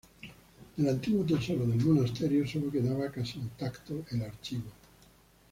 Del 0.77 0.89
antiguo 0.89 1.23
tesoro 1.23 1.63
del 1.67 1.85
monasterio, 1.85 2.47
solo 2.47 2.71
quedaba, 2.71 3.11
casi 3.11 3.37
intacto, 3.37 4.03
el 4.09 4.23
archivo. 4.23 4.71